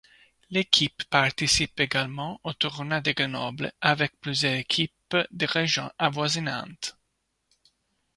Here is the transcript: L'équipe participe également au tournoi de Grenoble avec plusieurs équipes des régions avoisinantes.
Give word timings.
L'équipe 0.49 1.03
participe 1.11 1.79
également 1.79 2.41
au 2.43 2.53
tournoi 2.53 3.01
de 3.01 3.11
Grenoble 3.11 3.71
avec 3.81 4.19
plusieurs 4.19 4.55
équipes 4.55 5.15
des 5.29 5.45
régions 5.45 5.91
avoisinantes. 5.99 6.97